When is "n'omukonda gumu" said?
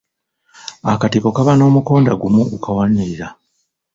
1.55-2.39